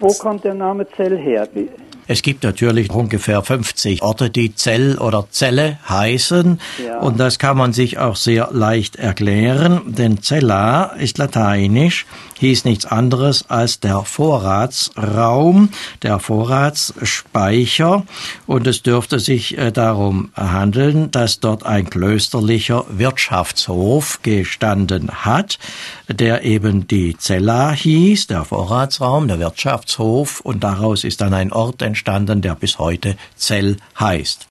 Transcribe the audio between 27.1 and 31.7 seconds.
Cella hieß, der Vorratsraum, der Wirtschaftshof. Und daraus ist dann ein